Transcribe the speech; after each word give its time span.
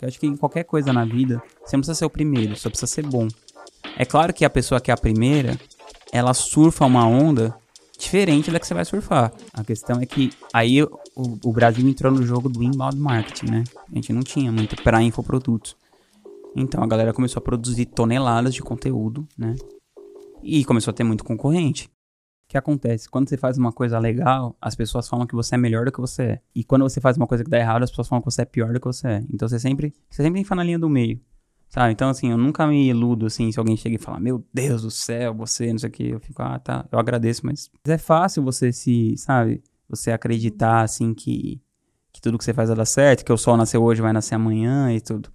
Eu 0.00 0.08
acho 0.08 0.20
que 0.20 0.26
em 0.26 0.36
qualquer 0.36 0.64
coisa 0.64 0.92
na 0.92 1.04
vida, 1.04 1.42
você 1.64 1.76
não 1.76 1.80
precisa 1.80 1.94
ser 1.94 2.04
o 2.04 2.10
primeiro, 2.10 2.54
só 2.56 2.68
precisa 2.68 2.86
ser 2.86 3.06
bom. 3.06 3.28
É 3.98 4.04
claro 4.04 4.32
que 4.34 4.44
a 4.44 4.50
pessoa 4.50 4.80
que 4.80 4.90
é 4.90 4.94
a 4.94 4.96
primeira, 4.96 5.58
ela 6.12 6.34
surfa 6.34 6.84
uma 6.84 7.06
onda 7.06 7.56
diferente 7.98 8.50
da 8.50 8.60
que 8.60 8.66
você 8.66 8.74
vai 8.74 8.84
surfar. 8.84 9.32
A 9.54 9.64
questão 9.64 10.00
é 10.00 10.06
que 10.06 10.30
aí 10.52 10.82
o, 10.82 10.90
o 11.16 11.52
Brasil 11.52 11.88
entrou 11.88 12.12
no 12.12 12.22
jogo 12.26 12.48
do 12.48 12.62
inbound 12.62 12.98
marketing, 12.98 13.46
né? 13.46 13.64
A 13.90 13.94
gente 13.94 14.12
não 14.12 14.22
tinha 14.22 14.52
muito 14.52 14.76
para 14.82 15.02
infoprodutos. 15.02 15.74
Então 16.54 16.82
a 16.82 16.86
galera 16.86 17.14
começou 17.14 17.40
a 17.40 17.44
produzir 17.44 17.86
toneladas 17.86 18.54
de 18.54 18.62
conteúdo, 18.62 19.26
né? 19.36 19.56
E 20.42 20.64
começou 20.64 20.90
a 20.90 20.94
ter 20.94 21.04
muito 21.04 21.24
concorrente. 21.24 21.90
Que 22.48 22.56
acontece? 22.56 23.08
Quando 23.08 23.28
você 23.28 23.36
faz 23.36 23.58
uma 23.58 23.72
coisa 23.72 23.98
legal, 23.98 24.56
as 24.60 24.74
pessoas 24.74 25.08
falam 25.08 25.26
que 25.26 25.34
você 25.34 25.56
é 25.56 25.58
melhor 25.58 25.84
do 25.84 25.92
que 25.92 26.00
você 26.00 26.22
é. 26.22 26.40
E 26.54 26.62
quando 26.62 26.82
você 26.82 27.00
faz 27.00 27.16
uma 27.16 27.26
coisa 27.26 27.42
que 27.42 27.50
dá 27.50 27.58
errado, 27.58 27.82
as 27.82 27.90
pessoas 27.90 28.08
falam 28.08 28.22
que 28.22 28.30
você 28.30 28.42
é 28.42 28.44
pior 28.44 28.72
do 28.72 28.80
que 28.80 28.86
você 28.86 29.08
é. 29.08 29.24
Então 29.32 29.48
você 29.48 29.58
sempre, 29.58 29.92
você 30.08 30.22
sempre 30.22 30.42
fica 30.42 30.54
na 30.54 30.62
linha 30.62 30.78
do 30.78 30.88
meio. 30.88 31.20
Sabe? 31.68 31.92
Então, 31.92 32.08
assim, 32.08 32.30
eu 32.30 32.38
nunca 32.38 32.66
me 32.66 32.88
iludo, 32.88 33.26
assim, 33.26 33.50
se 33.50 33.58
alguém 33.58 33.76
chega 33.76 33.96
e 33.96 33.98
fala, 33.98 34.20
meu 34.20 34.44
Deus 34.54 34.82
do 34.82 34.90
céu, 34.90 35.34
você, 35.34 35.72
não 35.72 35.78
sei 35.78 35.88
o 35.88 35.92
que. 35.92 36.08
Eu 36.08 36.20
fico, 36.20 36.40
ah, 36.40 36.58
tá, 36.58 36.86
eu 36.90 36.98
agradeço, 36.98 37.44
mas 37.44 37.70
é 37.84 37.98
fácil 37.98 38.42
você 38.42 38.72
se, 38.72 39.16
sabe? 39.16 39.62
Você 39.88 40.12
acreditar, 40.12 40.82
assim, 40.82 41.12
que, 41.12 41.60
que 42.12 42.20
tudo 42.20 42.38
que 42.38 42.44
você 42.44 42.54
faz 42.54 42.68
vai 42.68 42.76
dar 42.76 42.84
certo, 42.84 43.24
que 43.24 43.32
o 43.32 43.36
sol 43.36 43.56
nasceu 43.56 43.82
hoje, 43.82 44.00
vai 44.00 44.12
nascer 44.12 44.36
amanhã 44.36 44.92
e 44.92 45.00
tudo. 45.00 45.30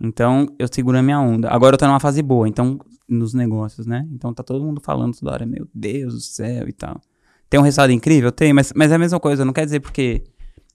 Então, 0.00 0.46
eu 0.58 0.68
seguro 0.70 0.98
a 0.98 1.02
minha 1.02 1.20
onda. 1.20 1.50
Agora 1.50 1.74
eu 1.74 1.78
tô 1.78 1.86
numa 1.86 2.00
fase 2.00 2.22
boa, 2.22 2.48
então, 2.48 2.78
nos 3.08 3.32
negócios, 3.34 3.86
né? 3.86 4.06
Então 4.12 4.32
tá 4.34 4.42
todo 4.42 4.64
mundo 4.64 4.80
falando 4.80 5.16
toda 5.16 5.32
hora, 5.32 5.46
meu 5.46 5.66
Deus 5.74 6.14
do 6.14 6.20
céu 6.20 6.68
e 6.68 6.72
tal. 6.72 7.00
Tem 7.48 7.60
um 7.60 7.62
resultado 7.62 7.92
incrível? 7.92 8.32
Tem, 8.32 8.52
mas, 8.52 8.72
mas 8.74 8.90
é 8.90 8.96
a 8.96 8.98
mesma 8.98 9.20
coisa, 9.20 9.44
não 9.44 9.52
quer 9.52 9.64
dizer 9.64 9.80
porque 9.80 10.24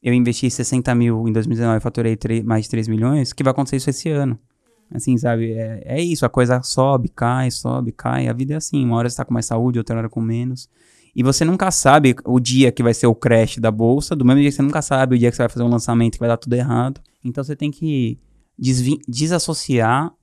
eu 0.01 0.13
investi 0.13 0.49
60 0.49 0.95
mil 0.95 1.27
em 1.27 1.31
2019 1.33 1.77
e 1.77 1.81
faturei 1.81 2.15
3, 2.15 2.43
mais 2.43 2.63
de 2.63 2.69
3 2.71 2.87
milhões, 2.87 3.33
que 3.33 3.43
vai 3.43 3.51
acontecer 3.51 3.75
isso 3.75 3.89
esse 3.89 4.09
ano. 4.09 4.39
Assim, 4.93 5.17
sabe? 5.17 5.53
É, 5.53 5.83
é 5.85 6.01
isso, 6.01 6.25
a 6.25 6.29
coisa 6.29 6.61
sobe, 6.63 7.09
cai, 7.09 7.51
sobe, 7.51 7.91
cai. 7.91 8.27
A 8.27 8.33
vida 8.33 8.53
é 8.53 8.57
assim, 8.57 8.83
uma 8.83 8.97
hora 8.97 9.09
você 9.09 9.17
tá 9.17 9.25
com 9.25 9.33
mais 9.33 9.45
saúde, 9.45 9.77
outra 9.77 9.97
hora 9.97 10.09
com 10.09 10.21
menos. 10.21 10.69
E 11.15 11.23
você 11.23 11.45
nunca 11.45 11.69
sabe 11.71 12.15
o 12.25 12.39
dia 12.39 12.71
que 12.71 12.81
vai 12.81 12.93
ser 12.93 13.07
o 13.07 13.15
crash 13.15 13.57
da 13.57 13.69
bolsa, 13.69 14.15
do 14.15 14.25
mesmo 14.25 14.41
dia 14.41 14.49
que 14.49 14.55
você 14.55 14.61
nunca 14.61 14.81
sabe 14.81 15.15
o 15.15 15.19
dia 15.19 15.29
que 15.29 15.35
você 15.35 15.43
vai 15.43 15.49
fazer 15.49 15.63
um 15.63 15.69
lançamento 15.69 16.13
que 16.13 16.19
vai 16.19 16.29
dar 16.29 16.37
tudo 16.37 16.53
errado. 16.53 17.01
Então 17.23 17.43
você 17.43 17.55
tem 17.55 17.69
que 17.69 18.17
desassociar 19.07 20.13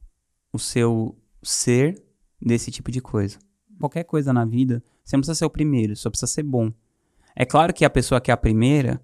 o 0.53 0.59
seu 0.59 1.19
ser 1.43 2.01
desse 2.41 2.71
tipo 2.71 2.91
de 2.91 3.01
coisa. 3.01 3.39
Qualquer 3.79 4.05
coisa 4.05 4.33
na 4.33 4.45
vida, 4.45 4.83
você 5.05 5.17
não 5.17 5.21
precisa 5.21 5.35
ser 5.35 5.45
o 5.45 5.51
primeiro, 5.51 5.97
só 5.97 6.09
precisa 6.09 6.31
ser 6.31 6.45
bom. 6.45 6.73
É 7.35 7.45
claro 7.45 7.75
que 7.75 7.85
a 7.85 7.91
pessoa 7.91 8.21
que 8.21 8.31
é 8.31 8.35
a 8.35 8.37
primeira, 8.37 9.01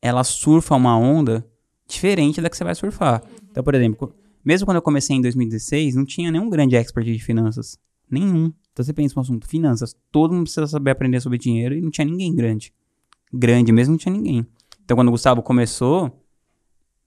ela 0.00 0.24
surfa 0.24 0.74
uma 0.74 0.96
onda 0.96 1.46
diferente 1.86 2.40
da 2.40 2.48
que 2.48 2.56
você 2.56 2.64
vai 2.64 2.74
surfar. 2.74 3.22
Então, 3.50 3.62
por 3.62 3.74
exemplo, 3.74 4.14
mesmo 4.44 4.66
quando 4.66 4.76
eu 4.76 4.82
comecei 4.82 5.16
em 5.16 5.20
2016, 5.20 5.94
não 5.94 6.04
tinha 6.04 6.30
nenhum 6.30 6.48
grande 6.48 6.76
expert 6.76 7.06
de 7.06 7.18
finanças. 7.18 7.78
Nenhum. 8.10 8.52
Então 8.72 8.84
você 8.84 8.92
pensa 8.92 9.14
no 9.16 9.22
assunto 9.22 9.46
finanças, 9.46 9.94
todo 10.10 10.32
mundo 10.32 10.44
precisa 10.44 10.66
saber 10.66 10.92
aprender 10.92 11.20
sobre 11.20 11.36
dinheiro 11.36 11.74
e 11.74 11.80
não 11.80 11.90
tinha 11.90 12.04
ninguém 12.04 12.34
grande. 12.34 12.72
Grande 13.32 13.72
mesmo 13.72 13.92
não 13.92 13.98
tinha 13.98 14.12
ninguém. 14.12 14.46
Então 14.84 14.96
quando 14.96 15.08
o 15.08 15.10
Gustavo 15.10 15.42
começou, 15.42 16.24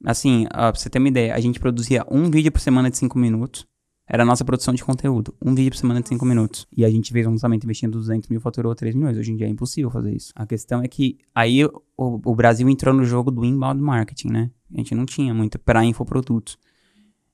assim, 0.06 0.46
pra 0.50 0.72
você 0.72 0.90
ter 0.90 1.00
uma 1.00 1.08
ideia, 1.08 1.36
a 1.36 1.40
gente 1.40 1.60
produzia 1.60 2.06
um 2.10 2.30
vídeo 2.30 2.52
por 2.52 2.60
semana 2.60 2.90
de 2.90 2.98
5 2.98 3.18
minutos. 3.18 3.66
Era 4.08 4.24
a 4.24 4.26
nossa 4.26 4.44
produção 4.44 4.74
de 4.74 4.84
conteúdo. 4.84 5.34
Um 5.42 5.56
vídeo 5.56 5.72
por 5.72 5.78
semana 5.78 6.02
de 6.02 6.10
5 6.10 6.26
minutos. 6.26 6.68
E 6.76 6.84
a 6.84 6.90
gente 6.90 7.14
fez 7.14 7.26
um 7.26 7.32
lançamento 7.32 7.64
investindo 7.64 7.94
200 7.94 8.28
mil, 8.28 8.42
faturou 8.42 8.76
3 8.76 8.94
milhões. 8.94 9.18
Hoje 9.18 9.32
em 9.32 9.38
dia 9.38 9.48
é 9.48 9.50
impossível 9.50 9.90
fazer 9.90 10.14
isso. 10.14 10.34
A 10.36 10.46
questão 10.46 10.82
é 10.82 10.88
que 10.88 11.18
aí 11.34 11.64
o, 11.64 11.72
o 11.98 12.36
Brasil 12.36 12.68
entrou 12.68 12.94
no 12.94 13.06
jogo 13.06 13.32
do 13.32 13.46
inbound 13.46 13.82
marketing, 13.82 14.28
né? 14.28 14.52
A 14.74 14.78
gente 14.78 14.94
não 14.94 15.06
tinha 15.06 15.34
muito 15.34 15.58
para 15.58 15.86
infoprodutos. 15.86 16.58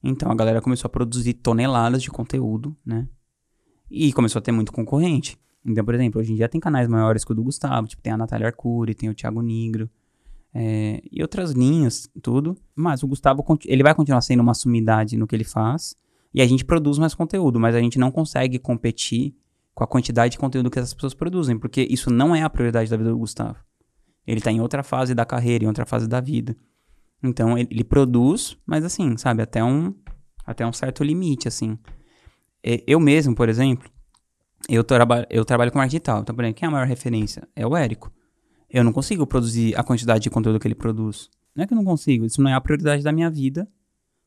Então 0.03 0.31
a 0.31 0.35
galera 0.35 0.61
começou 0.61 0.87
a 0.87 0.91
produzir 0.91 1.33
toneladas 1.33 2.03
de 2.03 2.11
conteúdo, 2.11 2.75
né? 2.85 3.07
E 3.89 4.13
começou 4.13 4.39
a 4.39 4.41
ter 4.41 4.51
muito 4.51 4.71
concorrente. 4.71 5.35
Então, 5.65 5.83
por 5.83 5.95
exemplo, 5.95 6.21
hoje 6.21 6.31
em 6.31 6.35
dia 6.35 6.47
tem 6.47 6.61
canais 6.61 6.87
maiores 6.87 7.25
que 7.25 7.31
o 7.31 7.35
do 7.35 7.43
Gustavo, 7.43 7.87
tipo, 7.87 8.01
tem 8.01 8.13
a 8.13 8.17
Natália 8.17 8.47
Arcuri, 8.47 8.93
tem 8.93 9.09
o 9.09 9.13
Thiago 9.13 9.41
Nigro, 9.41 9.89
é, 10.59 11.03
e 11.11 11.21
outras 11.21 11.51
linhas, 11.51 12.09
tudo. 12.19 12.57
Mas 12.75 13.03
o 13.03 13.07
Gustavo, 13.07 13.45
ele 13.65 13.83
vai 13.83 13.93
continuar 13.93 14.21
sendo 14.21 14.41
uma 14.41 14.55
sumidade 14.55 15.15
no 15.15 15.27
que 15.27 15.35
ele 15.35 15.43
faz, 15.43 15.95
e 16.33 16.41
a 16.41 16.47
gente 16.47 16.65
produz 16.65 16.97
mais 16.97 17.13
conteúdo, 17.13 17.59
mas 17.59 17.75
a 17.75 17.79
gente 17.79 17.99
não 17.99 18.09
consegue 18.09 18.57
competir 18.57 19.35
com 19.75 19.83
a 19.83 19.87
quantidade 19.87 20.31
de 20.31 20.39
conteúdo 20.39 20.71
que 20.71 20.79
essas 20.79 20.95
pessoas 20.95 21.13
produzem, 21.13 21.59
porque 21.59 21.85
isso 21.87 22.09
não 22.09 22.35
é 22.35 22.41
a 22.41 22.49
prioridade 22.49 22.89
da 22.89 22.97
vida 22.97 23.11
do 23.11 23.17
Gustavo. 23.19 23.57
Ele 24.25 24.41
tá 24.41 24.51
em 24.51 24.59
outra 24.59 24.81
fase 24.81 25.13
da 25.13 25.25
carreira, 25.25 25.63
em 25.63 25.67
outra 25.67 25.85
fase 25.85 26.07
da 26.07 26.19
vida. 26.19 26.55
Então 27.21 27.55
ele, 27.55 27.67
ele 27.69 27.83
produz, 27.83 28.57
mas 28.65 28.83
assim, 28.83 29.15
sabe, 29.15 29.43
até 29.43 29.63
um, 29.63 29.93
até 30.45 30.65
um 30.65 30.73
certo 30.73 31.03
limite, 31.03 31.47
assim. 31.47 31.77
Eu 32.63 32.99
mesmo, 32.99 33.35
por 33.35 33.47
exemplo, 33.47 33.87
eu, 34.67 34.83
traba 34.83 35.27
eu 35.29 35.45
trabalho 35.45 35.71
com 35.71 35.77
marketing 35.77 35.97
digital. 35.97 36.21
Então, 36.21 36.35
por 36.35 36.43
exemplo, 36.43 36.59
quem 36.59 36.65
é 36.65 36.69
a 36.69 36.71
maior 36.71 36.87
referência? 36.87 37.47
É 37.55 37.65
o 37.65 37.77
Érico. 37.77 38.11
Eu 38.69 38.83
não 38.83 38.91
consigo 38.91 39.25
produzir 39.25 39.77
a 39.77 39.83
quantidade 39.83 40.23
de 40.23 40.29
conteúdo 40.29 40.59
que 40.59 40.67
ele 40.67 40.75
produz. 40.75 41.29
Não 41.55 41.63
é 41.63 41.67
que 41.67 41.73
eu 41.73 41.77
não 41.77 41.85
consigo, 41.85 42.25
isso 42.25 42.41
não 42.41 42.51
é 42.51 42.53
a 42.53 42.61
prioridade 42.61 43.03
da 43.03 43.11
minha 43.11 43.29
vida, 43.29 43.67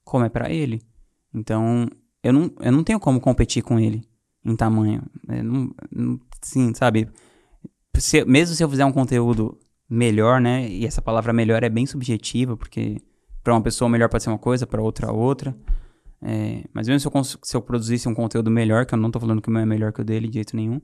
como 0.05 0.25
é 0.25 0.29
para 0.29 0.51
ele. 0.51 0.83
Então, 1.33 1.89
eu 2.23 2.33
não, 2.33 2.51
eu 2.61 2.73
não 2.73 2.83
tenho 2.83 2.99
como 2.99 3.21
competir 3.21 3.63
com 3.63 3.79
ele 3.79 4.03
em 4.45 4.57
tamanho. 4.57 5.03
Não, 5.27 5.75
não, 5.91 6.21
sim, 6.43 6.73
sabe? 6.75 7.09
Se, 7.97 8.25
mesmo 8.25 8.55
se 8.55 8.65
eu 8.65 8.69
fizer 8.69 8.85
um 8.85 8.93
conteúdo 8.93 9.59
melhor, 9.89 10.41
né? 10.41 10.69
E 10.69 10.87
essa 10.87 11.03
palavra 11.03 11.33
melhor 11.33 11.63
é 11.63 11.69
bem 11.69 11.87
subjetiva, 11.87 12.57
porque 12.57 13.01
para 13.43 13.55
uma 13.55 13.63
pessoa 13.63 13.89
melhor 13.89 14.09
pode 14.09 14.23
ser 14.23 14.31
uma 14.31 14.39
coisa, 14.39 14.67
para 14.67 14.83
outra 14.83 15.13
outra. 15.13 15.57
É, 16.23 16.65
mas 16.73 16.87
mesmo 16.87 17.01
se 17.01 17.17
eu, 17.17 17.25
se 17.43 17.57
eu, 17.57 17.63
produzisse 17.63 18.09
um 18.09 18.15
conteúdo 18.15 18.51
melhor, 18.51 18.85
que 18.85 18.95
eu 18.95 18.99
não 18.99 19.11
tô 19.11 19.19
falando 19.19 19.41
que 19.41 19.49
o 19.49 19.53
meu 19.53 19.63
é 19.63 19.67
melhor 19.67 19.93
que 19.93 20.03
o 20.03 20.05
dele 20.05 20.29
de 20.29 20.35
jeito 20.35 20.55
nenhum, 20.55 20.81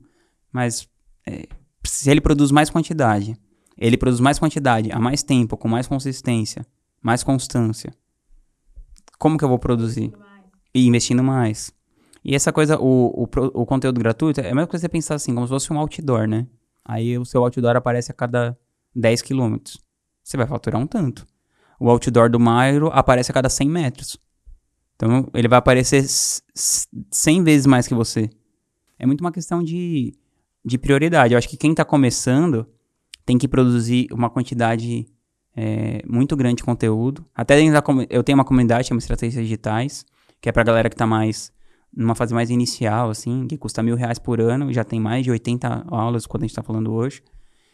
mas 0.51 0.87
é, 1.27 1.47
se 1.85 2.09
ele 2.09 2.19
produz 2.19 2.51
mais 2.51 2.69
quantidade, 2.69 3.37
ele 3.77 3.97
produz 3.97 4.19
mais 4.19 4.39
quantidade, 4.39 4.91
há 4.91 4.99
mais 4.99 5.23
tempo, 5.23 5.55
com 5.55 5.67
mais 5.67 5.87
consistência, 5.87 6.65
mais 7.01 7.23
constância, 7.23 7.93
como 9.17 9.37
que 9.37 9.43
eu 9.43 9.49
vou 9.49 9.59
produzir? 9.59 10.13
E 10.73 10.85
investindo 10.85 11.23
mais. 11.23 11.73
E 12.23 12.35
essa 12.35 12.51
coisa, 12.51 12.79
o, 12.79 13.23
o, 13.23 13.29
o 13.53 13.65
conteúdo 13.65 13.99
gratuito, 13.99 14.41
é 14.41 14.51
a 14.51 14.55
mesma 14.55 14.67
coisa 14.67 14.81
você 14.81 14.89
pensar 14.89 15.15
assim, 15.15 15.33
como 15.33 15.47
se 15.47 15.51
fosse 15.51 15.71
um 15.71 15.79
outdoor, 15.79 16.27
né? 16.27 16.45
Aí 16.83 17.17
o 17.17 17.25
seu 17.25 17.43
outdoor 17.43 17.75
aparece 17.75 18.11
a 18.11 18.13
cada 18.13 18.57
10 18.95 19.21
quilômetros. 19.21 19.81
Você 20.23 20.37
vai 20.37 20.45
faturar 20.45 20.79
um 20.79 20.87
tanto. 20.87 21.25
O 21.79 21.89
outdoor 21.89 22.29
do 22.29 22.39
Mairo 22.39 22.89
aparece 22.91 23.31
a 23.31 23.33
cada 23.33 23.49
100 23.49 23.69
metros. 23.69 24.17
Então, 24.95 25.29
ele 25.33 25.47
vai 25.47 25.59
aparecer 25.59 26.03
100 26.05 27.43
vezes 27.43 27.65
mais 27.65 27.87
que 27.87 27.93
você. 27.93 28.29
É 28.97 29.05
muito 29.05 29.21
uma 29.21 29.31
questão 29.31 29.63
de, 29.63 30.13
de 30.65 30.77
prioridade. 30.77 31.33
Eu 31.33 31.37
acho 31.37 31.47
que 31.47 31.57
quem 31.57 31.71
está 31.71 31.85
começando 31.85 32.67
tem 33.27 33.37
que 33.37 33.47
produzir 33.47 34.07
uma 34.13 34.29
quantidade 34.29 35.05
é, 35.53 36.01
muito 36.07 36.33
grande 36.37 36.55
de 36.55 36.63
conteúdo. 36.63 37.25
Até 37.35 37.59
eu 38.09 38.23
tenho 38.23 38.37
uma 38.37 38.45
comunidade, 38.45 38.87
chama 38.87 38.99
Estratégias 38.99 39.43
Digitais, 39.43 40.05
que 40.39 40.47
é 40.47 40.51
para 40.51 40.63
galera 40.63 40.89
que 40.89 40.95
está 40.95 41.05
mais 41.05 41.51
numa 41.93 42.15
fase 42.15 42.33
mais 42.33 42.49
inicial, 42.49 43.09
assim, 43.09 43.45
que 43.47 43.57
custa 43.57 43.83
mil 43.83 43.97
reais 43.97 44.17
por 44.17 44.39
ano, 44.39 44.71
já 44.71 44.85
tem 44.85 44.97
mais 44.99 45.25
de 45.25 45.31
80 45.31 45.87
aulas, 45.89 46.25
quando 46.25 46.43
a 46.43 46.45
gente 46.45 46.51
está 46.51 46.63
falando 46.63 46.93
hoje. 46.93 47.21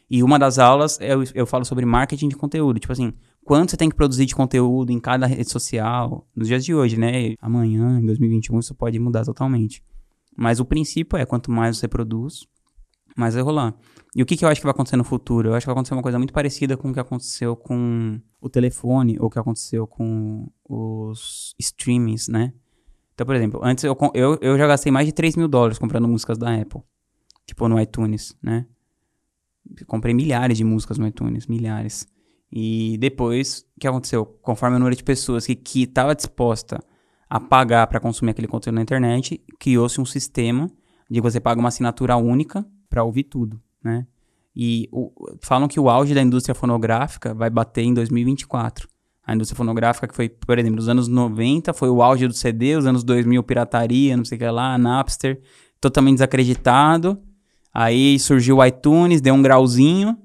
E 0.09 0.23
uma 0.23 0.39
das 0.39 0.57
aulas 0.57 0.97
eu, 0.99 1.23
eu 1.35 1.45
falo 1.45 1.65
sobre 1.65 1.85
marketing 1.85 2.29
de 2.29 2.35
conteúdo. 2.35 2.79
Tipo 2.79 2.93
assim, 2.93 3.13
quanto 3.45 3.71
você 3.71 3.77
tem 3.77 3.89
que 3.89 3.95
produzir 3.95 4.25
de 4.25 4.33
conteúdo 4.33 4.91
em 4.91 4.99
cada 4.99 5.27
rede 5.27 5.51
social, 5.51 6.27
nos 6.35 6.47
dias 6.47 6.65
de 6.65 6.73
hoje, 6.73 6.97
né? 6.97 7.35
Amanhã, 7.39 7.99
em 7.99 8.05
2021, 8.07 8.59
isso 8.59 8.73
pode 8.73 8.97
mudar 8.97 9.23
totalmente. 9.23 9.83
Mas 10.35 10.59
o 10.59 10.65
princípio 10.65 11.15
é 11.15 11.25
quanto 11.27 11.51
mais 11.51 11.77
você 11.77 11.87
produz, 11.87 12.47
mais 13.15 13.33
vai 13.33 13.43
rolar. 13.43 13.75
E 14.15 14.21
o 14.21 14.25
que, 14.25 14.37
que 14.37 14.45
eu 14.45 14.49
acho 14.49 14.61
que 14.61 14.65
vai 14.65 14.71
acontecer 14.71 14.95
no 14.95 15.03
futuro? 15.03 15.49
Eu 15.49 15.55
acho 15.55 15.63
que 15.63 15.67
vai 15.67 15.73
acontecer 15.73 15.93
uma 15.93 16.03
coisa 16.03 16.17
muito 16.17 16.33
parecida 16.33 16.77
com 16.77 16.91
o 16.91 16.93
que 16.93 16.99
aconteceu 16.99 17.55
com 17.55 18.19
o 18.39 18.49
telefone 18.49 19.17
ou 19.19 19.27
o 19.27 19.29
que 19.29 19.39
aconteceu 19.39 19.87
com 19.87 20.47
os 20.67 21.55
streamings, 21.59 22.27
né? 22.27 22.53
Então, 23.13 23.25
por 23.25 23.35
exemplo, 23.35 23.59
antes 23.63 23.83
eu, 23.83 23.97
eu, 24.13 24.37
eu 24.41 24.57
já 24.57 24.67
gastei 24.67 24.91
mais 24.91 25.05
de 25.05 25.13
3 25.13 25.35
mil 25.35 25.47
dólares 25.47 25.77
comprando 25.77 26.07
músicas 26.07 26.37
da 26.37 26.53
Apple. 26.53 26.81
Tipo, 27.45 27.67
no 27.67 27.79
iTunes, 27.79 28.35
né? 28.41 28.65
comprei 29.87 30.13
milhares 30.13 30.57
de 30.57 30.63
músicas 30.63 30.97
no 30.97 31.07
iTunes, 31.07 31.47
milhares. 31.47 32.07
E 32.51 32.97
depois, 32.99 33.65
o 33.75 33.79
que 33.79 33.87
aconteceu? 33.87 34.25
Conforme 34.25 34.75
o 34.75 34.79
número 34.79 34.95
de 34.95 35.03
pessoas 35.03 35.45
que 35.45 35.83
estava 35.83 36.13
disposta 36.13 36.79
a 37.29 37.39
pagar 37.39 37.87
para 37.87 37.99
consumir 37.99 38.31
aquele 38.31 38.47
conteúdo 38.47 38.75
na 38.75 38.81
internet, 38.81 39.41
criou-se 39.59 39.99
um 39.99 40.05
sistema 40.05 40.69
de 41.09 41.15
que 41.15 41.21
você 41.21 41.39
paga 41.39 41.59
uma 41.59 41.69
assinatura 41.69 42.15
única 42.15 42.65
para 42.93 43.03
ouvir 43.03 43.23
tudo, 43.23 43.59
né? 43.83 44.05
E 44.55 44.87
o, 44.91 45.11
falam 45.41 45.67
que 45.67 45.79
o 45.79 45.89
auge 45.89 46.13
da 46.13 46.21
indústria 46.21 46.53
fonográfica 46.53 47.33
vai 47.33 47.49
bater 47.49 47.81
em 47.81 47.91
2024. 47.91 48.87
A 49.25 49.33
indústria 49.33 49.57
fonográfica 49.57 50.07
que 50.07 50.13
foi, 50.13 50.29
por 50.29 50.59
exemplo, 50.59 50.75
nos 50.75 50.87
anos 50.87 51.07
90 51.07 51.73
foi 51.73 51.89
o 51.89 52.03
auge 52.03 52.27
do 52.27 52.35
CD, 52.35 52.75
os 52.75 52.85
anos 52.85 53.03
2000 53.03 53.41
pirataria, 53.41 54.15
não 54.15 54.23
sei 54.23 54.35
o 54.35 54.39
que 54.39 54.47
lá, 54.47 54.77
Napster, 54.77 55.41
totalmente 55.81 56.17
desacreditado. 56.17 57.19
Aí 57.73 58.19
surgiu 58.19 58.57
o 58.57 58.65
iTunes, 58.65 59.21
deu 59.21 59.33
um 59.33 59.41
grauzinho, 59.41 60.15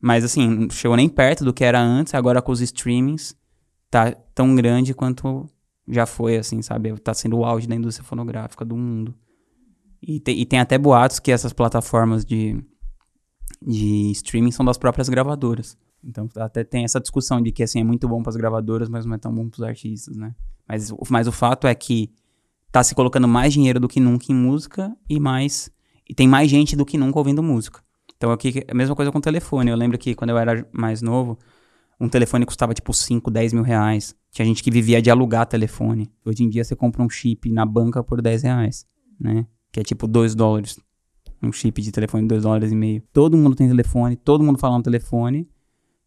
mas 0.00 0.22
assim, 0.22 0.48
não 0.48 0.70
chegou 0.70 0.96
nem 0.96 1.08
perto 1.08 1.44
do 1.44 1.52
que 1.52 1.64
era 1.64 1.80
antes, 1.80 2.14
agora 2.14 2.40
com 2.40 2.52
os 2.52 2.60
streamings, 2.60 3.34
tá 3.90 4.12
tão 4.32 4.54
grande 4.54 4.94
quanto 4.94 5.50
já 5.88 6.06
foi, 6.06 6.36
assim, 6.36 6.62
sabe? 6.62 6.96
Tá 7.00 7.12
sendo 7.12 7.38
o 7.38 7.44
auge 7.44 7.66
da 7.66 7.74
indústria 7.74 8.06
fonográfica 8.06 8.64
do 8.64 8.76
mundo. 8.76 9.12
E, 10.02 10.18
te, 10.18 10.32
e 10.32 10.46
tem 10.46 10.58
até 10.58 10.78
boatos 10.78 11.18
que 11.18 11.30
essas 11.30 11.52
plataformas 11.52 12.24
de, 12.24 12.56
de 13.60 14.10
streaming 14.12 14.50
são 14.50 14.64
das 14.64 14.78
próprias 14.78 15.08
gravadoras. 15.08 15.76
Então 16.02 16.28
até 16.36 16.64
tem 16.64 16.84
essa 16.84 17.00
discussão 17.00 17.40
de 17.40 17.52
que 17.52 17.62
assim 17.62 17.80
é 17.80 17.84
muito 17.84 18.08
bom 18.08 18.22
para 18.22 18.30
as 18.30 18.36
gravadoras, 18.36 18.88
mas 18.88 19.04
não 19.04 19.14
é 19.14 19.18
tão 19.18 19.34
bom 19.34 19.48
para 19.48 19.58
os 19.58 19.62
artistas, 19.62 20.16
né? 20.16 20.34
Mas, 20.66 20.92
mas 21.10 21.26
o 21.26 21.32
fato 21.32 21.66
é 21.66 21.74
que 21.74 22.10
tá 22.72 22.82
se 22.82 22.94
colocando 22.94 23.28
mais 23.28 23.52
dinheiro 23.52 23.80
do 23.80 23.88
que 23.88 24.00
nunca 24.00 24.26
em 24.30 24.34
música 24.34 24.96
e 25.08 25.20
mais 25.20 25.70
e 26.08 26.14
tem 26.14 26.26
mais 26.26 26.50
gente 26.50 26.74
do 26.74 26.84
que 26.84 26.96
nunca 26.96 27.18
ouvindo 27.18 27.42
música. 27.42 27.82
Então 28.16 28.32
aqui 28.32 28.64
a 28.68 28.74
mesma 28.74 28.96
coisa 28.96 29.12
com 29.12 29.18
o 29.18 29.22
telefone. 29.22 29.70
Eu 29.70 29.76
lembro 29.76 29.98
que 29.98 30.14
quando 30.14 30.30
eu 30.30 30.38
era 30.38 30.66
mais 30.72 31.02
novo, 31.02 31.38
um 32.00 32.08
telefone 32.08 32.46
custava 32.46 32.72
tipo 32.72 32.92
5, 32.92 33.30
10 33.30 33.52
mil 33.52 33.62
reais. 33.62 34.16
Tinha 34.30 34.46
gente 34.46 34.62
que 34.62 34.70
vivia 34.70 35.02
de 35.02 35.10
alugar 35.10 35.46
telefone. 35.46 36.10
Hoje 36.24 36.44
em 36.44 36.48
dia 36.48 36.64
você 36.64 36.74
compra 36.74 37.02
um 37.02 37.10
chip 37.10 37.50
na 37.50 37.66
banca 37.66 38.02
por 38.02 38.22
10 38.22 38.42
reais, 38.42 38.86
né? 39.18 39.46
Que 39.72 39.80
é 39.80 39.82
tipo 39.82 40.06
2 40.06 40.34
dólares. 40.34 40.78
Um 41.42 41.52
chip 41.52 41.80
de 41.80 41.90
telefone 41.90 42.24
de 42.24 42.28
2 42.28 42.42
dólares 42.42 42.72
e 42.72 42.74
meio. 42.74 43.02
Todo 43.12 43.36
mundo 43.36 43.56
tem 43.56 43.68
telefone, 43.68 44.16
todo 44.16 44.44
mundo 44.44 44.58
fala 44.58 44.76
no 44.76 44.82
telefone. 44.82 45.48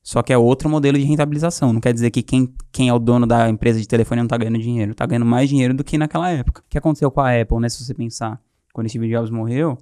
Só 0.04 0.21
que 0.21 0.33
é 0.33 0.38
outro 0.38 0.69
modelo 0.69 0.98
de 0.98 1.06
rentabilização. 1.06 1.71
Não 1.71 1.80
quer 1.80 1.94
dizer 1.94 2.12
que 2.12 2.21
quem, 2.21 2.54
quem 2.74 2.89
é 2.89 2.94
o 2.94 3.00
dono 3.00 3.25
da 3.25 3.50
empresa 3.50 3.80
de 3.80 3.88
telefone 3.88 4.19
não 4.19 4.25
está 4.25 4.38
ganhando 4.38 4.60
dinheiro. 4.60 4.92
Está 4.92 5.06
ganhando 5.06 5.25
mais 5.25 5.48
dinheiro 5.48 5.74
do 5.74 5.83
que 5.83 5.98
naquela 5.98 6.30
época. 6.30 6.62
O 6.62 6.69
que 6.69 6.77
aconteceu 6.77 7.10
com 7.10 7.21
a 7.21 7.39
Apple, 7.39 7.60
né? 7.60 7.69
Se 7.69 7.83
você 7.83 7.94
pensar, 7.94 8.39
quando 8.74 8.89
Steve 8.89 9.10
Jobs 9.10 9.30
morreu, 9.30 9.77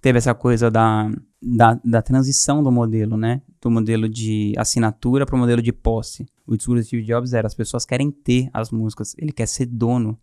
teve 0.00 0.18
essa 0.18 0.32
coisa 0.32 0.70
da, 0.70 1.10
da, 1.42 1.80
da 1.84 2.00
transição 2.00 2.62
do 2.62 2.70
modelo, 2.70 3.16
né? 3.16 3.42
Do 3.60 3.68
modelo 3.68 4.08
de 4.08 4.54
assinatura 4.56 5.26
para 5.26 5.34
o 5.34 5.38
modelo 5.38 5.60
de 5.60 5.72
posse. 5.72 6.24
O 6.46 6.56
discurso 6.56 6.82
de 6.82 6.86
Steve 6.86 7.02
Jobs 7.02 7.32
era: 7.32 7.48
as 7.48 7.54
pessoas 7.54 7.84
querem 7.84 8.12
ter 8.12 8.48
as 8.52 8.70
músicas, 8.70 9.16
ele 9.18 9.32
quer 9.32 9.46
ser 9.46 9.66
dono 9.66 10.16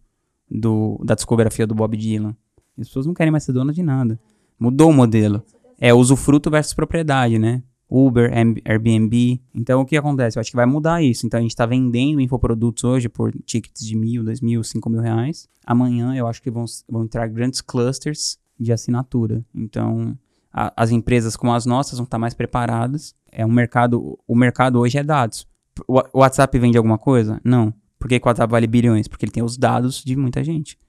do, 0.50 0.98
da 1.04 1.16
discografia 1.16 1.68
do 1.68 1.76
Bob 1.76 1.98
Dylan. 1.98 2.34
As 2.78 2.88
pessoas 2.88 3.06
não 3.06 3.14
querem 3.14 3.32
mais 3.32 3.44
ser 3.44 3.54
dono 3.54 3.72
de 3.72 3.84
nada. 3.84 4.20
Mudou 4.60 4.90
o 4.90 4.94
modelo. 4.94 5.44
É 5.80 5.94
usufruto 5.94 6.50
versus 6.50 6.74
propriedade, 6.74 7.38
né? 7.38 7.64
Uber, 7.90 8.32
Airbnb. 8.66 9.40
Então, 9.54 9.82
o 9.82 9.86
que 9.86 9.96
acontece? 9.96 10.38
Eu 10.38 10.42
acho 10.42 10.50
que 10.50 10.56
vai 10.56 10.66
mudar 10.66 11.04
isso. 11.04 11.28
Então, 11.28 11.38
a 11.38 11.42
gente 11.42 11.52
está 11.52 11.66
vendendo 11.66 12.20
infoprodutos 12.20 12.84
hoje 12.84 13.08
por 13.08 13.32
tickets 13.46 13.86
de 13.86 13.96
mil, 13.96 14.24
dois 14.24 14.42
mil, 14.42 14.64
cinco 14.64 14.90
mil 14.90 15.02
reais. 15.02 15.48
Amanhã, 15.66 16.16
eu 16.16 16.26
acho 16.26 16.42
que 16.42 16.50
vão, 16.50 16.66
vão 16.90 17.04
entrar 17.04 17.28
grandes 17.28 17.62
clusters 17.62 18.40
de 18.60 18.74
assinatura. 18.74 19.46
Então, 19.54 20.18
a, 20.52 20.74
as 20.76 20.90
empresas 20.90 21.36
como 21.36 21.54
as 21.54 21.66
nossas 21.66 22.00
vão 22.00 22.06
estar 22.06 22.18
mais 22.18 22.34
preparadas. 22.34 23.14
É 23.32 23.46
um 23.46 23.52
mercado, 23.52 24.18
o 24.28 24.36
mercado 24.36 24.80
hoje 24.80 24.98
é 24.98 25.04
dados. 25.04 25.48
O 25.88 26.20
WhatsApp 26.20 26.58
vende 26.58 26.78
alguma 26.78 26.98
coisa? 26.98 27.40
Não. 27.44 27.74
Por 28.00 28.08
que 28.08 28.18
o 28.18 28.28
WhatsApp 28.28 28.52
vale 28.52 28.68
bilhões? 28.68 29.08
Porque 29.08 29.26
ele 29.26 29.32
tem 29.32 29.44
os 29.44 29.58
dados 29.58 30.04
de 30.04 30.16
muita 30.16 30.44
gente. 30.44 30.80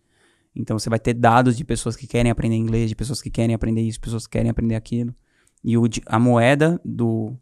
Então, 0.55 0.79
você 0.79 0.89
vai 0.89 0.99
ter 0.99 1.15
dados 1.15 1.57
de 1.57 1.65
pessoas 1.65 1.97
que 1.97 2.07
querem 2.07 2.31
aprender 2.31 2.57
inglês, 2.57 2.89
de 2.89 2.97
pessoas 2.97 3.21
que 3.21 3.31
querem 3.31 3.55
aprender 3.55 3.83
isso, 3.83 4.01
pessoas 4.01 4.27
que 4.27 4.33
querem 4.33 4.51
aprender 4.51 4.77
aquilo. 4.77 5.15
E 5.63 5.77
o, 5.77 5.85
a 6.07 6.19
moeda 6.19 6.81
do, 6.85 7.35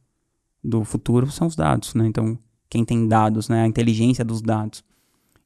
do 0.62 0.84
futuro 0.84 1.30
são 1.30 1.46
os 1.46 1.56
dados, 1.56 1.94
né? 1.94 2.06
Então, 2.06 2.38
quem 2.70 2.84
tem 2.84 3.06
dados, 3.06 3.48
né? 3.48 3.64
A 3.64 3.66
inteligência 3.66 4.24
dos 4.24 4.40
dados. 4.40 4.82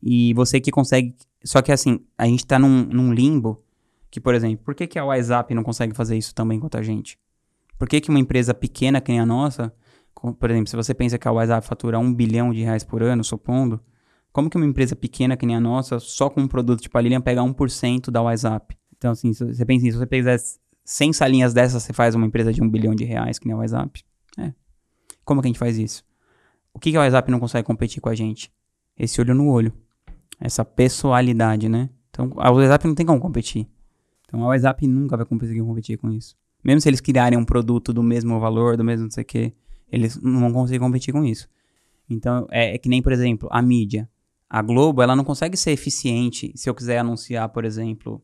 E 0.02 0.32
você 0.34 0.60
que 0.60 0.70
consegue... 0.70 1.14
Só 1.44 1.60
que, 1.60 1.72
assim, 1.72 2.00
a 2.16 2.26
gente 2.26 2.46
tá 2.46 2.58
num, 2.58 2.84
num 2.84 3.12
limbo 3.12 3.62
que, 4.10 4.20
por 4.20 4.34
exemplo, 4.34 4.64
por 4.64 4.74
que, 4.74 4.86
que 4.86 4.98
a 4.98 5.04
WhatsApp 5.04 5.52
não 5.54 5.62
consegue 5.62 5.94
fazer 5.94 6.16
isso 6.16 6.34
também 6.34 6.60
quanto 6.60 6.78
a 6.78 6.82
gente? 6.82 7.18
Por 7.78 7.88
que, 7.88 8.00
que 8.00 8.08
uma 8.08 8.18
empresa 8.18 8.54
pequena 8.54 9.00
que 9.00 9.10
nem 9.12 9.20
a 9.20 9.26
nossa, 9.26 9.72
por 10.14 10.50
exemplo, 10.50 10.68
se 10.68 10.76
você 10.76 10.94
pensa 10.94 11.18
que 11.18 11.28
a 11.28 11.32
WhatsApp 11.32 11.66
fatura 11.66 11.98
um 11.98 12.12
bilhão 12.12 12.52
de 12.52 12.62
reais 12.62 12.82
por 12.82 13.02
ano, 13.02 13.22
supondo, 13.22 13.80
como 14.36 14.50
que 14.50 14.56
uma 14.58 14.66
empresa 14.66 14.94
pequena 14.94 15.34
que 15.34 15.46
nem 15.46 15.56
a 15.56 15.60
nossa, 15.60 15.98
só 15.98 16.28
com 16.28 16.42
um 16.42 16.46
produto 16.46 16.82
tipo 16.82 16.98
a 16.98 17.00
Lilian, 17.00 17.22
pega 17.22 17.40
1% 17.40 18.10
da 18.10 18.20
WhatsApp? 18.20 18.76
Então, 18.98 19.12
assim, 19.12 19.32
você 19.32 19.64
pensa 19.64 19.86
se 19.86 19.92
você 19.92 20.04
pegar 20.04 20.36
100 20.84 21.14
salinhas 21.14 21.54
dessas, 21.54 21.82
você 21.82 21.94
faz 21.94 22.14
uma 22.14 22.26
empresa 22.26 22.52
de 22.52 22.62
um 22.62 22.68
bilhão 22.68 22.94
de 22.94 23.02
reais, 23.02 23.38
que 23.38 23.46
nem 23.46 23.54
a 23.54 23.58
WhatsApp. 23.58 24.04
É. 24.36 24.52
Como 25.24 25.40
que 25.40 25.46
a 25.46 25.48
gente 25.48 25.58
faz 25.58 25.78
isso? 25.78 26.04
O 26.74 26.78
que, 26.78 26.90
que 26.90 26.98
a 26.98 27.00
WhatsApp 27.00 27.30
não 27.30 27.40
consegue 27.40 27.66
competir 27.66 28.02
com 28.02 28.10
a 28.10 28.14
gente? 28.14 28.52
Esse 28.98 29.18
olho 29.22 29.34
no 29.34 29.48
olho. 29.48 29.72
Essa 30.38 30.66
pessoalidade, 30.66 31.66
né? 31.66 31.88
Então, 32.10 32.30
a 32.36 32.50
WhatsApp 32.50 32.86
não 32.86 32.94
tem 32.94 33.06
como 33.06 33.18
competir. 33.18 33.66
Então, 34.26 34.44
a 34.44 34.48
WhatsApp 34.48 34.86
nunca 34.86 35.16
vai 35.16 35.24
conseguir 35.24 35.62
competir 35.62 35.96
com 35.96 36.10
isso. 36.10 36.36
Mesmo 36.62 36.82
se 36.82 36.90
eles 36.90 37.00
criarem 37.00 37.38
um 37.38 37.44
produto 37.46 37.90
do 37.90 38.02
mesmo 38.02 38.38
valor, 38.38 38.76
do 38.76 38.84
mesmo 38.84 39.04
não 39.04 39.10
sei 39.10 39.22
o 39.22 39.26
que, 39.26 39.54
eles 39.90 40.20
não 40.20 40.40
vão 40.40 40.52
conseguir 40.52 40.80
competir 40.80 41.14
com 41.14 41.24
isso. 41.24 41.48
Então, 42.06 42.46
é, 42.50 42.74
é 42.74 42.78
que 42.78 42.90
nem, 42.90 43.00
por 43.00 43.12
exemplo, 43.12 43.48
a 43.50 43.62
mídia. 43.62 44.06
A 44.48 44.62
Globo, 44.62 45.02
ela 45.02 45.16
não 45.16 45.24
consegue 45.24 45.56
ser 45.56 45.72
eficiente 45.72 46.52
se 46.54 46.70
eu 46.70 46.74
quiser 46.74 46.98
anunciar, 46.98 47.48
por 47.48 47.64
exemplo, 47.64 48.22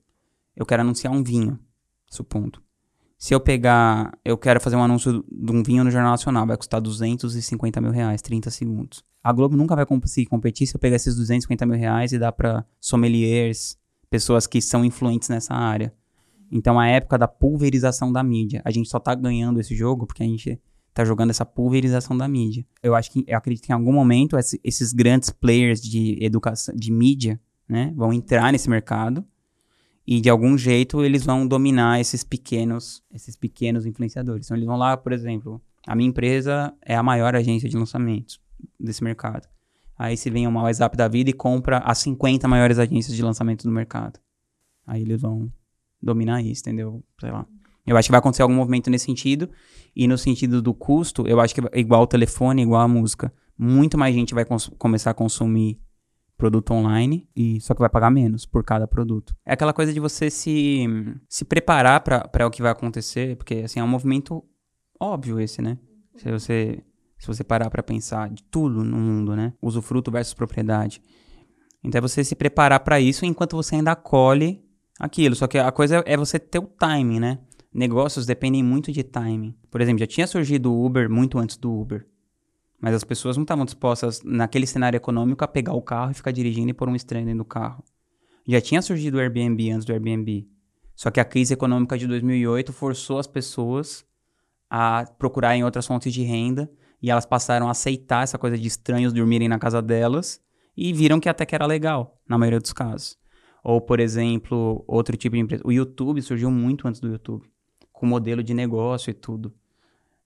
eu 0.55 0.65
quero 0.65 0.83
anunciar 0.83 1.13
um 1.13 1.23
vinho 1.23 1.59
supondo. 2.09 2.63
Se 3.19 3.35
eu 3.35 3.41
pegar, 3.41 4.19
eu 4.25 4.37
quero 4.37 4.61
fazer 4.61 4.77
um 4.77 4.83
anúncio 4.83 5.25
de 5.31 5.53
um 5.53 5.63
vinho 5.63 5.85
no 5.85 5.91
Jornal 5.91 6.11
Nacional, 6.11 6.47
vai 6.47 6.57
custar 6.57 6.81
250 6.81 7.81
mil 7.81 7.91
reais, 7.91 8.21
30 8.21 8.51
segundos. 8.51 9.05
A 9.23 9.33
Globo 9.33 9.57
nunca 9.57 9.77
vai 9.77 9.87
conseguir 9.87 10.27
competir 10.27 10.67
se 10.67 10.75
eu 10.75 10.81
pegar 10.81 10.97
esses 10.97 11.15
250 11.15 11.65
mil 11.65 11.79
reais 11.79 12.13
e 12.13 12.19
dar 12.19 12.33
para 12.33 12.65
sommeliers, 12.81 13.79
pessoas 14.11 14.47
que 14.47 14.61
são 14.61 14.85
influentes 14.85 15.29
nessa 15.29 15.55
área. 15.55 15.95
Então, 16.51 16.79
a 16.79 16.87
época 16.89 17.17
da 17.17 17.29
pulverização 17.29 18.13
da 18.13 18.23
mídia. 18.23 18.61
A 18.65 18.71
gente 18.71 18.89
só 18.89 18.99
tá 18.99 19.15
ganhando 19.15 19.61
esse 19.61 19.75
jogo 19.75 20.07
porque 20.07 20.23
a 20.23 20.27
gente 20.27 20.61
tá 20.95 21.05
jogando 21.05 21.31
essa 21.31 21.45
pulverização 21.45 22.17
da 22.17 22.29
mídia. 22.29 22.67
Eu 22.83 22.95
acho 22.95 23.11
que, 23.11 23.25
eu 23.27 23.37
acredito 23.37 23.65
que 23.65 23.73
em 23.73 23.75
algum 23.75 23.93
momento 23.93 24.37
esses 24.63 24.93
grandes 24.93 25.31
players 25.31 25.81
de 25.81 26.19
educação, 26.21 26.75
de 26.75 26.93
mídia, 26.93 27.41
né, 27.69 27.93
vão 27.97 28.13
entrar 28.13 28.53
nesse 28.53 28.69
mercado 28.69 29.25
e 30.07 30.21
de 30.21 30.29
algum 30.29 30.59
jeito 30.59 31.03
eles 31.05 31.25
vão 31.25 31.47
dominar 31.47 32.01
esses 32.01 32.23
pequenos, 32.23 33.03
esses 33.13 33.37
pequenos 33.37 33.87
influenciadores. 33.87 34.47
Então 34.47 34.57
eles 34.57 34.67
vão 34.67 34.77
lá, 34.77 34.97
por 34.97 35.13
exemplo, 35.13 35.63
a 35.87 35.95
minha 35.95 36.09
empresa 36.09 36.75
é 36.85 36.95
a 36.95 37.03
maior 37.03 37.35
agência 37.35 37.69
de 37.69 37.77
lançamentos 37.77 38.41
desse 38.79 39.03
mercado. 39.03 39.49
Aí 39.97 40.17
se 40.17 40.29
vem 40.31 40.47
uma 40.47 40.63
WhatsApp 40.63 40.97
da 40.97 41.09
vida 41.09 41.31
e 41.31 41.33
compra 41.33 41.79
as 41.79 41.99
50 41.99 42.47
maiores 42.49 42.79
agências 42.79 43.15
de 43.15 43.23
lançamento 43.23 43.63
do 43.65 43.71
mercado. 43.71 44.19
Aí 44.87 45.03
eles 45.03 45.21
vão 45.21 45.51
dominar 46.03 46.43
isso, 46.43 46.63
entendeu? 46.63 47.03
Sei 47.21 47.31
lá. 47.31 47.47
Eu 47.87 47.97
acho 47.97 48.09
que 48.09 48.13
vai 48.13 48.19
acontecer 48.19 48.43
algum 48.43 48.55
movimento 48.55 48.91
nesse 48.91 49.07
sentido. 49.07 49.51
E 49.95 50.07
no 50.07 50.17
sentido 50.17 50.63
do 50.63 50.73
custo, 50.73 51.27
eu 51.27 51.41
acho 51.41 51.55
que 51.55 51.61
é 51.61 51.81
igual 51.81 52.03
o 52.03 52.07
telefone, 52.07 52.63
igual 52.63 52.81
a 52.81 52.89
música. 52.89 53.33
Muito 53.59 53.99
mais 53.99 54.15
gente 54.15 54.35
vai 54.35 54.47
começar 54.79 55.11
a 55.11 55.15
consumir 55.15 55.81
produto 56.37 56.73
online 56.73 57.29
e 57.37 57.61
só 57.61 57.73
que 57.73 57.81
vai 57.81 57.89
pagar 57.89 58.11
menos 58.11 58.45
por 58.45 58.65
cada 58.65 58.89
produto. 58.89 59.35
É 59.47 59.53
aquela 59.53 59.73
coisa 59.73 59.93
de 59.93 60.01
você 60.01 60.29
se, 60.29 60.87
se 61.29 61.45
preparar 61.45 62.01
para 62.01 62.47
o 62.47 62.51
que 62.51 62.63
vai 62.63 62.73
acontecer, 62.73 63.37
porque 63.37 63.57
assim 63.65 63.79
é 63.79 63.85
um 63.85 63.89
movimento 63.89 64.43
óbvio 64.99 65.39
esse, 65.39 65.63
né? 65.63 65.79
Se 66.17 66.31
você 66.31 66.83
se 67.17 67.29
você 67.29 67.45
parar 67.45 67.71
para 67.71 67.85
pensar 67.85 68.29
de 68.31 68.43
tudo 68.43 68.83
no 68.83 68.97
mundo, 68.97 69.37
né? 69.37 69.53
Usufruto 69.63 70.11
versus 70.11 70.35
propriedade. 70.35 71.01
Então 71.85 72.01
é 72.01 72.03
você 72.03 72.25
se 72.25 72.35
preparar 72.35 72.81
para 72.81 72.99
isso 72.99 73.25
enquanto 73.25 73.55
você 73.55 73.77
ainda 73.77 73.95
colhe 73.95 74.61
aquilo. 74.99 75.37
Só 75.37 75.47
que 75.47 75.57
a 75.57 75.71
coisa 75.71 76.03
é 76.05 76.17
você 76.17 76.41
ter 76.41 76.59
o 76.59 76.67
timing, 76.67 77.21
né? 77.21 77.39
Negócios 77.73 78.27
dependem 78.27 78.63
muito 78.63 78.93
de 78.93 79.03
timing. 79.03 79.55
Por 79.71 79.81
exemplo, 79.81 80.01
já 80.01 80.07
tinha 80.07 80.27
surgido 80.27 80.73
o 80.73 80.85
Uber 80.85 81.09
muito 81.09 81.39
antes 81.39 81.57
do 81.57 81.73
Uber. 81.73 82.07
Mas 82.81 82.95
as 82.95 83.05
pessoas 83.05 83.37
não 83.37 83.45
estavam 83.45 83.65
dispostas, 83.65 84.23
naquele 84.23 84.67
cenário 84.67 84.97
econômico, 84.97 85.43
a 85.45 85.49
pegar 85.49 85.73
o 85.73 85.81
carro 85.81 86.11
e 86.11 86.15
ficar 86.15 86.33
dirigindo 86.33 86.71
e 86.71 86.75
pôr 86.75 86.89
um 86.89 86.97
estranho 86.97 87.25
dentro 87.25 87.39
do 87.39 87.45
carro. 87.45 87.83
Já 88.47 88.61
tinha 88.61 88.83
surgido 88.83 89.17
o 89.17 89.21
Airbnb 89.21 89.71
antes 89.71 89.87
do 89.87 89.93
Airbnb. 89.93 90.49
Só 90.95 91.11
que 91.11 91.21
a 91.21 91.25
crise 91.25 91.55
econômica 91.55 91.97
de 91.97 92.07
2008 92.07 92.73
forçou 92.73 93.19
as 93.19 93.27
pessoas 93.27 94.05
a 94.69 95.05
procurarem 95.19 95.65
outras 95.65 95.87
fontes 95.87 96.13
de 96.13 96.23
renda 96.23 96.71
e 97.01 97.11
elas 97.11 97.27
passaram 97.27 97.69
a 97.69 97.73
aceitar 97.73 98.23
essa 98.23 98.39
coisa 98.39 98.59
de 98.59 98.67
estranhos 98.67 99.13
dormirem 99.13 99.49
na 99.49 99.59
casa 99.59 99.81
delas 99.81 100.41
e 100.77 100.93
viram 100.93 101.21
que 101.21 101.29
até 101.29 101.45
que 101.45 101.55
era 101.55 101.67
legal, 101.67 102.21
na 102.29 102.39
maioria 102.39 102.61
dos 102.61 102.73
casos. 102.73 103.19
Ou, 103.63 103.81
por 103.81 104.01
exemplo, 104.01 104.85
outro 104.87 105.17
tipo 105.17 105.37
de 105.37 105.43
empresa. 105.43 105.63
O 105.65 105.73
YouTube 105.73 106.21
surgiu 106.23 106.51
muito 106.51 106.89
antes 106.89 107.01
do 107.01 107.09
YouTube, 107.09 107.47
com 108.03 108.07
modelo 108.09 108.43
de 108.43 108.53
negócio 108.53 109.13
e 109.13 109.15
tudo. 109.15 109.55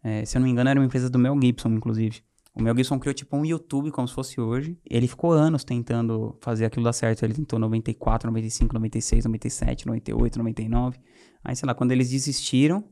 É, 0.03 0.25
se 0.25 0.35
eu 0.35 0.41
não 0.41 0.47
me 0.47 0.53
engano, 0.53 0.71
era 0.71 0.81
uma 0.81 0.87
empresa 0.87 1.11
do 1.11 1.19
Mel 1.19 1.39
Gibson, 1.39 1.69
inclusive. 1.69 2.23
O 2.55 2.63
Mel 2.63 2.75
Gibson 2.75 2.99
criou 2.99 3.13
tipo 3.13 3.37
um 3.37 3.45
YouTube 3.45 3.91
como 3.91 4.09
se 4.09 4.15
fosse 4.15 4.41
hoje. 4.41 4.79
Ele 4.89 5.07
ficou 5.07 5.31
anos 5.33 5.63
tentando 5.63 6.35
fazer 6.41 6.65
aquilo 6.65 6.87
dar 6.87 6.95
certo. 6.95 7.23
Ele 7.23 7.35
tentou 7.35 7.59
94, 7.59 8.31
95, 8.31 8.73
96, 8.73 9.25
97, 9.27 9.87
98, 9.87 10.39
99. 10.39 10.99
Aí, 11.45 11.55
sei 11.55 11.67
lá, 11.67 11.75
quando 11.75 11.93
eles 11.93 12.09
desistiram 12.09 12.83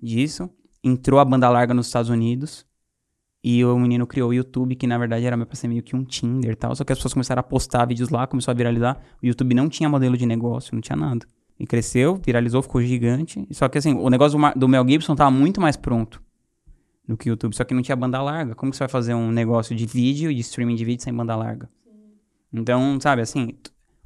disso, 0.00 0.48
entrou 0.84 1.18
a 1.18 1.24
banda 1.24 1.48
larga 1.50 1.74
nos 1.74 1.86
Estados 1.88 2.10
Unidos. 2.10 2.64
E 3.42 3.64
o 3.64 3.76
menino 3.76 4.06
criou 4.06 4.30
o 4.30 4.32
YouTube, 4.32 4.76
que 4.76 4.86
na 4.86 4.96
verdade 4.98 5.26
era 5.26 5.36
pra 5.44 5.56
ser 5.56 5.66
meio 5.66 5.82
que 5.82 5.96
um 5.96 6.04
Tinder 6.04 6.52
e 6.52 6.54
tal. 6.54 6.76
Só 6.76 6.84
que 6.84 6.92
as 6.92 6.98
pessoas 6.98 7.12
começaram 7.12 7.40
a 7.40 7.42
postar 7.42 7.86
vídeos 7.86 8.08
lá, 8.08 8.24
começou 8.28 8.52
a 8.52 8.54
viralizar. 8.54 9.02
O 9.20 9.26
YouTube 9.26 9.52
não 9.52 9.68
tinha 9.68 9.88
modelo 9.88 10.16
de 10.16 10.26
negócio, 10.26 10.76
não 10.76 10.80
tinha 10.80 10.94
nada. 10.94 11.26
E 11.62 11.66
cresceu, 11.66 12.16
viralizou, 12.16 12.60
ficou 12.60 12.82
gigante. 12.82 13.46
Só 13.52 13.68
que 13.68 13.78
assim, 13.78 13.94
o 13.94 14.10
negócio 14.10 14.36
do 14.56 14.66
Mel 14.66 14.84
Gibson 14.84 15.14
tava 15.14 15.30
muito 15.30 15.60
mais 15.60 15.76
pronto. 15.76 16.20
do 17.06 17.16
que 17.16 17.28
o 17.28 17.30
YouTube, 17.30 17.54
só 17.54 17.62
que 17.62 17.72
não 17.72 17.82
tinha 17.82 17.94
banda 17.94 18.20
larga. 18.20 18.56
Como 18.56 18.72
que 18.72 18.76
você 18.76 18.82
vai 18.82 18.88
fazer 18.88 19.14
um 19.14 19.30
negócio 19.30 19.76
de 19.76 19.86
vídeo, 19.86 20.34
de 20.34 20.40
streaming 20.40 20.74
de 20.74 20.84
vídeo 20.84 21.04
sem 21.04 21.14
banda 21.14 21.36
larga? 21.36 21.70
Então, 22.52 22.98
sabe, 23.00 23.22
assim, 23.22 23.56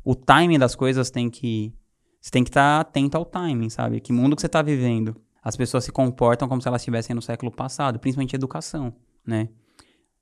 o 0.05 0.15
timing 0.15 0.59
das 0.59 0.75
coisas 0.75 1.09
tem 1.09 1.31
que. 1.31 1.73
Você 2.21 2.31
tem 2.31 2.45
que 2.45 2.51
estar 2.51 2.79
atento 2.79 3.17
ao 3.17 3.25
timing, 3.25 3.71
sabe? 3.71 4.01
Que 4.01 4.13
mundo 4.13 4.37
que 4.37 4.43
você 4.43 4.49
está 4.49 4.61
vivendo. 4.61 5.17
As 5.43 5.57
pessoas 5.57 5.83
se 5.85 5.91
comportam 5.91 6.47
como 6.49 6.61
se 6.61 6.69
elas 6.69 6.83
estivessem 6.83 7.17
no 7.17 7.23
século 7.23 7.51
passado, 7.51 7.99
principalmente 7.99 8.37
educação, 8.37 8.93
né? 9.27 9.49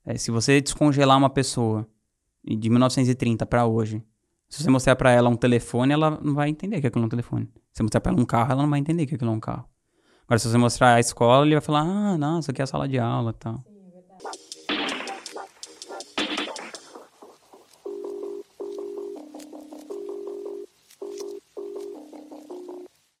É, 0.05 0.17
se 0.17 0.31
você 0.31 0.61
descongelar 0.61 1.17
uma 1.17 1.29
pessoa 1.29 1.85
de 2.45 2.69
1930 2.69 3.45
para 3.45 3.65
hoje, 3.65 4.01
se 4.49 4.63
você 4.63 4.69
mostrar 4.69 4.95
para 4.95 5.11
ela 5.11 5.29
um 5.29 5.35
telefone, 5.35 5.93
ela 5.93 6.19
não 6.21 6.33
vai 6.33 6.49
entender 6.49 6.81
que 6.81 6.87
aquilo 6.87 7.03
é 7.03 7.07
um 7.07 7.09
telefone. 7.09 7.45
Se 7.71 7.77
você 7.77 7.83
mostrar 7.83 8.01
para 8.01 8.11
ela 8.11 8.21
um 8.21 8.25
carro, 8.25 8.51
ela 8.51 8.61
não 8.61 8.69
vai 8.69 8.79
entender 8.79 9.05
que 9.05 9.15
aquilo 9.15 9.31
é 9.31 9.33
um 9.33 9.39
carro. 9.39 9.67
Agora, 10.25 10.39
se 10.39 10.49
você 10.49 10.57
mostrar 10.57 10.95
a 10.95 10.99
escola, 10.99 11.45
ele 11.45 11.55
vai 11.55 11.61
falar: 11.61 11.81
ah, 11.81 12.17
não, 12.17 12.39
isso 12.39 12.49
aqui 12.51 12.61
é 12.61 12.63
a 12.63 12.67
sala 12.67 12.87
de 12.87 12.97
aula 12.97 13.31
e 13.31 13.39
tal. 13.39 13.63